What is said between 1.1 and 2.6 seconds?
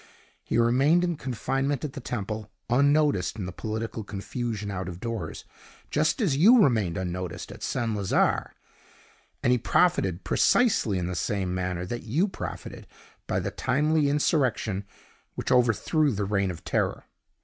confinement at the Temple,